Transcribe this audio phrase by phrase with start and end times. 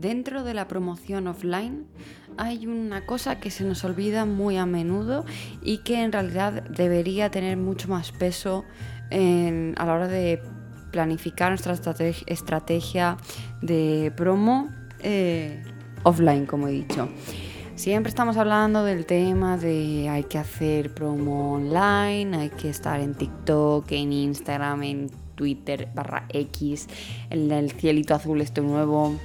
[0.00, 1.86] dentro de la promoción offline
[2.36, 5.24] hay una cosa que se nos olvida muy a menudo
[5.62, 8.64] y que en realidad debería tener mucho más peso
[9.10, 10.40] a la hora de
[10.90, 11.74] planificar nuestra
[12.26, 13.16] estrategia
[13.60, 15.62] de promo eh,
[16.02, 17.08] offline, como he dicho.
[17.74, 23.14] Siempre estamos hablando del tema de hay que hacer promo online, hay que estar en
[23.14, 26.88] TikTok, en Instagram, en Twitter barra X,
[27.30, 29.16] en el cielito azul este nuevo,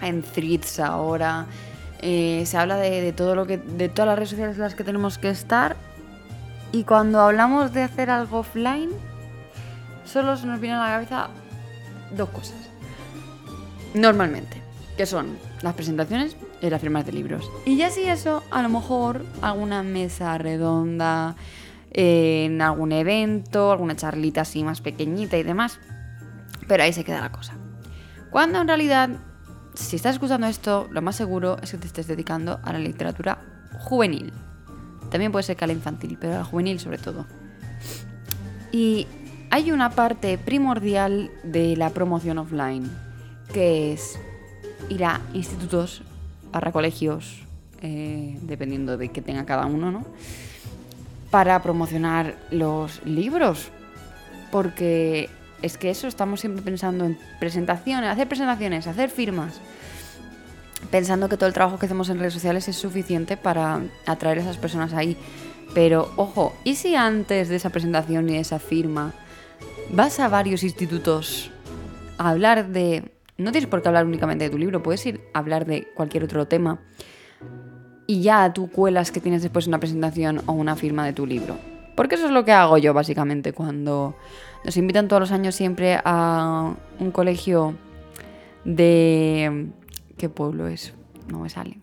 [0.00, 1.46] en Threads ahora.
[2.00, 4.84] Eh, se habla de, todo lo que, de todas las redes sociales en las que
[4.84, 5.76] tenemos que estar.
[6.72, 8.90] Y cuando hablamos de hacer algo offline,
[10.04, 11.28] solo se nos viene a la cabeza
[12.16, 12.56] dos cosas.
[13.94, 14.62] Normalmente,
[14.96, 17.50] que son las presentaciones y las firmas de libros.
[17.64, 21.36] Y ya si eso, a lo mejor alguna mesa redonda,
[21.90, 25.78] en algún evento, alguna charlita así más pequeñita y demás.
[26.66, 27.54] Pero ahí se queda la cosa.
[28.30, 29.10] Cuando en realidad,
[29.78, 33.38] si estás escuchando esto, lo más seguro es que te estés dedicando a la literatura
[33.78, 34.32] juvenil.
[35.08, 37.26] También puede ser que a la infantil, pero a la juvenil sobre todo.
[38.72, 39.06] Y
[39.50, 42.90] hay una parte primordial de la promoción offline,
[43.52, 44.18] que es
[44.88, 46.02] ir a institutos,
[46.50, 47.42] barra colegios,
[47.80, 50.04] eh, dependiendo de que tenga cada uno, ¿no?
[51.30, 53.68] Para promocionar los libros.
[54.50, 55.30] Porque
[55.62, 59.60] es que eso, estamos siempre pensando en presentaciones, hacer presentaciones, hacer firmas.
[60.90, 64.42] Pensando que todo el trabajo que hacemos en redes sociales es suficiente para atraer a
[64.42, 65.16] esas personas ahí.
[65.74, 69.12] Pero ojo, ¿y si antes de esa presentación y de esa firma
[69.90, 71.50] vas a varios institutos
[72.16, 73.12] a hablar de...
[73.36, 76.24] No tienes por qué hablar únicamente de tu libro, puedes ir a hablar de cualquier
[76.24, 76.80] otro tema
[78.06, 81.56] y ya tú cuelas que tienes después una presentación o una firma de tu libro.
[81.98, 84.14] Porque eso es lo que hago yo básicamente cuando
[84.64, 87.74] nos invitan todos los años siempre a un colegio
[88.64, 89.72] de...
[90.16, 90.94] ¿Qué pueblo es?
[91.26, 91.78] No me sale.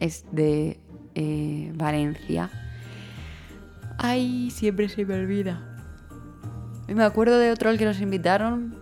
[0.00, 0.80] Es de
[1.14, 2.48] eh, Valencia.
[3.98, 5.76] Ay, siempre se me olvida.
[6.88, 8.78] Y me acuerdo de otro al que nos invitaron,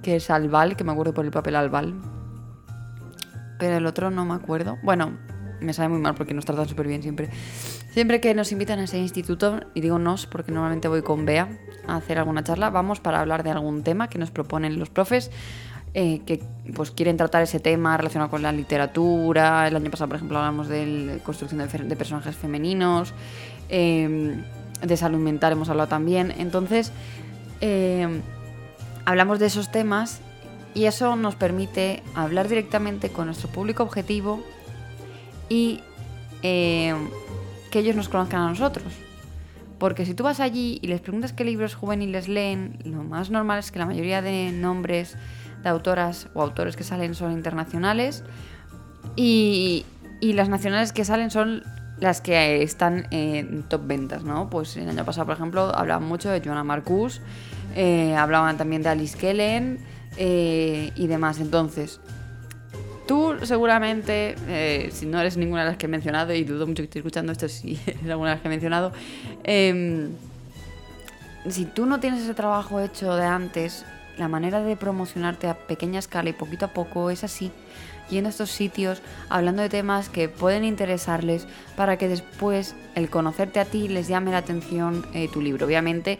[0.00, 2.00] que es Albal, que me acuerdo por el papel Albal.
[3.58, 4.78] Pero el otro no me acuerdo.
[4.84, 5.18] Bueno,
[5.62, 7.28] me sabe muy mal porque nos tratan súper bien siempre.
[7.92, 11.48] Siempre que nos invitan a ese instituto, y digo nos porque normalmente voy con Bea
[11.86, 15.30] a hacer alguna charla, vamos para hablar de algún tema que nos proponen los profes.
[15.94, 16.42] Eh, que
[16.74, 19.68] pues quieren tratar ese tema relacionado con la literatura.
[19.68, 23.12] El año pasado, por ejemplo, hablamos de construcción de, personajes femeninos.
[23.68, 24.42] Eh,
[24.82, 26.32] de salud mental hemos hablado también.
[26.38, 26.92] Entonces,
[27.60, 28.20] eh,
[29.04, 30.20] hablamos de esos temas
[30.74, 34.42] y eso nos permite hablar directamente con nuestro público objetivo
[35.52, 35.80] y
[36.42, 36.94] eh,
[37.70, 38.90] que ellos nos conozcan a nosotros.
[39.78, 43.58] Porque si tú vas allí y les preguntas qué libros juveniles leen, lo más normal
[43.58, 45.14] es que la mayoría de nombres
[45.62, 48.24] de autoras o autores que salen son internacionales
[49.14, 49.84] y,
[50.20, 51.62] y las nacionales que salen son
[51.98, 54.48] las que están en top ventas, ¿no?
[54.48, 57.20] Pues el año pasado, por ejemplo, hablaban mucho de Joanna Marcus,
[57.76, 59.80] eh, hablaban también de Alice Kellen
[60.16, 61.40] eh, y demás.
[61.40, 62.00] Entonces,
[63.46, 66.84] seguramente, eh, si no eres ninguna de las que he mencionado, y dudo mucho que
[66.84, 68.92] estés escuchando esto si eres alguna de las que he mencionado,
[69.44, 70.10] em,
[71.48, 73.84] si tú no tienes ese trabajo hecho de antes,
[74.18, 77.50] la manera de promocionarte a pequeña escala y poquito a poco es así
[78.10, 83.58] yendo a estos sitios, hablando de temas que pueden interesarles para que después el conocerte
[83.58, 85.66] a ti les llame la atención eh, tu libro.
[85.66, 86.18] Obviamente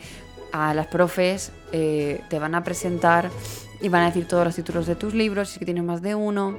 [0.53, 3.31] a las profes eh, te van a presentar
[3.83, 6.03] y van a decir todos los títulos de tus libros, si es que tienes más
[6.03, 6.57] de uno,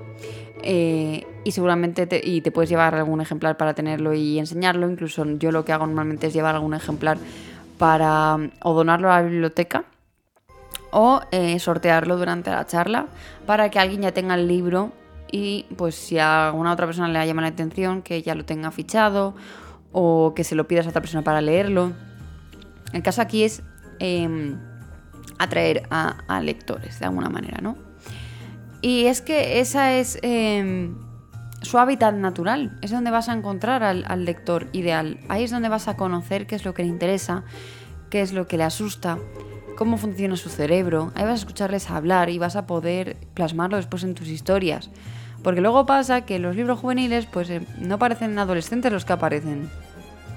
[0.61, 4.89] eh, y seguramente te, y te puedes llevar algún ejemplar para tenerlo y enseñarlo.
[4.89, 7.17] Incluso yo lo que hago normalmente es llevar algún ejemplar
[7.77, 9.85] para o donarlo a la biblioteca
[10.91, 11.21] o
[11.57, 13.07] sortearlo durante la charla
[13.47, 14.91] para que alguien ya tenga el libro
[15.31, 18.69] y pues si a alguna otra persona le llama la atención que ya lo tenga
[18.69, 19.33] fichado
[19.91, 21.93] o que se lo pidas a otra persona para leerlo.
[22.93, 23.63] El caso aquí es
[23.97, 24.59] em,
[25.39, 27.77] atraer a, lectores de alguna manera, ¿no?
[28.81, 30.95] Y es que esa es em,
[31.61, 35.87] su hábitat natural, es donde vas a encontrar al, lector ideal, ahí es donde vas
[35.87, 37.43] a conocer qué es lo que le interesa,
[38.09, 39.17] qué es lo que le asusta,
[39.77, 44.03] cómo funciona su cerebro, ahí vas a escucharles hablar y vas a poder plasmarlo después
[44.03, 44.89] en tus historias.
[45.43, 49.69] Porque luego pasa que los libros juveniles pues eh, no parecen adolescentes los que aparecen.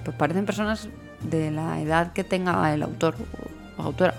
[0.05, 0.89] Pues parecen personas
[1.23, 3.15] de la edad que tenga el autor
[3.79, 4.15] o autora.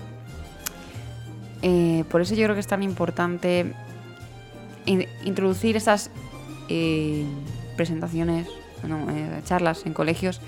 [2.08, 3.72] Eh, por eso yo creo que es tan importante
[5.24, 6.10] introducir esas
[6.68, 7.26] eh,
[7.76, 8.48] presentaciones,
[9.44, 10.40] charlas en colegios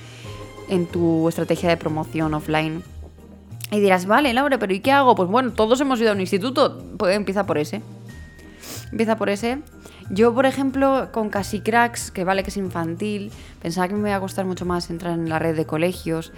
[0.69, 2.83] en tu estrategia de promoción offline.
[3.73, 5.15] Y dirás, vale, Laura, pero ¿y qué hago?
[5.15, 7.83] Pues bueno, todos hemos ido a un instituto, pues empieza por ese.
[8.91, 9.59] Empieza por ese.
[10.11, 13.31] Yo, por ejemplo, con Casi Cracks, que vale que es infantil,
[13.63, 16.33] pensaba que me iba a costar mucho más entrar en la red de colegios,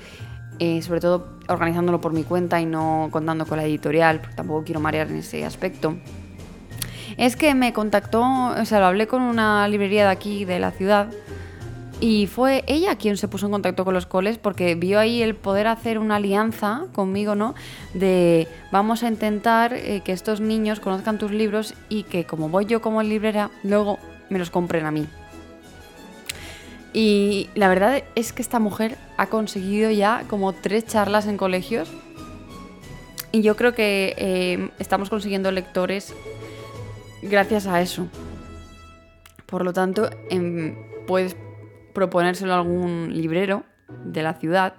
[0.58, 4.64] eh, sobre todo organizándolo por mi cuenta y no contando con la editorial, porque tampoco
[4.64, 5.96] quiero marear en ese aspecto.
[7.16, 10.70] Es que me contactó, o sea, lo hablé con una librería de aquí, de la
[10.70, 11.08] ciudad,
[12.02, 15.36] y fue ella quien se puso en contacto con los coles porque vio ahí el
[15.36, 17.54] poder hacer una alianza conmigo, ¿no?
[17.94, 22.66] De vamos a intentar eh, que estos niños conozcan tus libros y que como voy
[22.66, 24.00] yo como librera, luego
[24.30, 25.06] me los compren a mí.
[26.92, 31.90] Y la verdad es que esta mujer ha conseguido ya como tres charlas en colegios.
[33.30, 36.14] Y yo creo que eh, estamos consiguiendo lectores
[37.22, 38.08] gracias a eso.
[39.46, 41.36] Por lo tanto, em, puedes
[41.94, 43.64] proponérselo a algún librero
[44.04, 44.74] de la ciudad,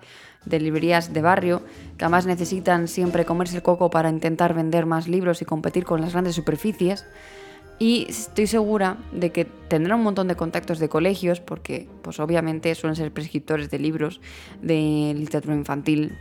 [0.45, 1.61] de librerías de barrio,
[1.97, 6.01] que además necesitan siempre comerse el coco para intentar vender más libros y competir con
[6.01, 7.05] las grandes superficies.
[7.79, 12.73] Y estoy segura de que tendrá un montón de contactos de colegios, porque pues obviamente
[12.75, 14.21] suelen ser prescriptores de libros
[14.61, 16.15] de literatura infantil.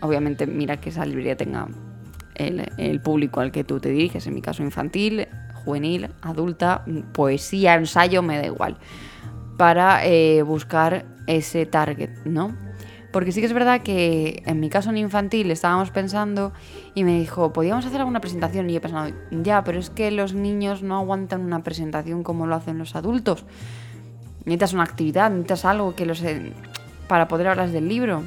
[0.00, 1.68] Obviamente mira que esa librería tenga
[2.34, 5.26] el, el público al que tú te diriges, en mi caso infantil,
[5.64, 8.78] juvenil, adulta, poesía, ensayo, me da igual
[9.58, 12.56] para eh, buscar ese target, ¿no?
[13.18, 16.52] Porque sí que es verdad que en mi caso en infantil estábamos pensando
[16.94, 20.34] y me dijo, podíamos hacer alguna presentación y yo pensando, ya, pero es que los
[20.34, 23.44] niños no aguantan una presentación como lo hacen los adultos.
[24.44, 26.22] Necesitas una actividad, necesitas algo que los
[27.08, 28.22] para poder hablar del libro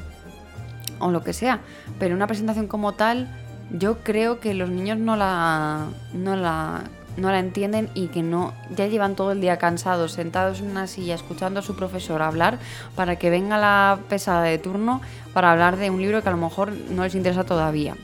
[0.98, 1.60] o lo que sea.
[1.98, 3.34] Pero una presentación como tal,
[3.70, 6.82] yo creo que los niños no la, no la
[7.16, 10.86] no la entienden y que no ya llevan todo el día cansados, sentados en una
[10.86, 12.58] silla escuchando a su profesor hablar
[12.96, 15.00] para que venga la pesada de turno
[15.32, 17.96] para hablar de un libro que a lo mejor no les interesa todavía.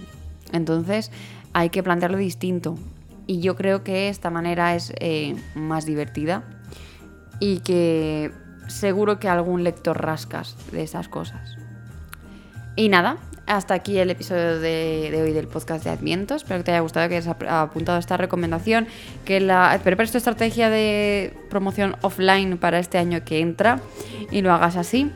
[0.53, 1.11] Entonces
[1.53, 2.77] hay que plantearlo distinto
[3.27, 6.43] y yo creo que esta manera es eh, más divertida
[7.41, 8.33] y que
[8.69, 11.57] seguro que algún lector rascas de esas cosas.
[12.77, 16.35] Y nada, hasta aquí el episodio de, hoy del podcast de Adviento.
[16.35, 18.87] Espero que te haya gustado, que hayas apuntado esta recomendación,
[19.25, 23.81] que la prepares tu estrategia de promoción offline para este año que entra
[24.31, 25.11] y lo hagas así.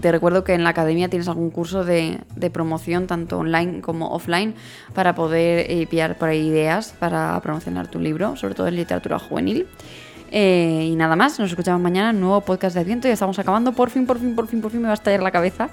[0.00, 2.20] Te recuerdo que en la academia tienes algún curso de,
[2.52, 4.54] promoción, tanto online como offline,
[4.94, 9.18] para poder eh, pillar por ahí ideas para promocionar tu libro, sobre todo en literatura
[9.18, 9.66] juvenil.
[10.30, 13.08] Eh, y nada más, nos escuchamos mañana nuevo podcast de Adviento.
[13.08, 15.22] Ya estamos acabando, por fin, por fin, por fin, por fin me va a estallar
[15.22, 15.70] la cabeza.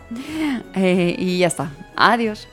[0.73, 1.69] Eh, y ya está.
[1.95, 2.47] Adiós.